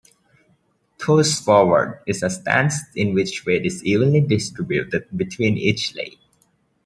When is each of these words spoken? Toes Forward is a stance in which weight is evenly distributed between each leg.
Toes 0.97 1.39
Forward 1.41 2.01
is 2.07 2.23
a 2.23 2.29
stance 2.31 2.79
in 2.95 3.13
which 3.13 3.45
weight 3.45 3.67
is 3.67 3.85
evenly 3.85 4.19
distributed 4.21 5.05
between 5.15 5.59
each 5.59 5.93
leg. 5.93 6.17